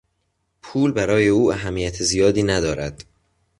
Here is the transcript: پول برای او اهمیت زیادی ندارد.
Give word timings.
پول 0.61 0.91
برای 0.91 1.27
او 1.27 1.53
اهمیت 1.53 2.03
زیادی 2.03 2.43
ندارد. 2.43 3.05